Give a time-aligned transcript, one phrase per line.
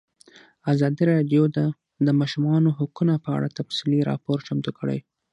[0.73, 1.57] ازادي راډیو د
[2.05, 4.99] د ماشومانو حقونه په اړه تفصیلي راپور چمتو کړی.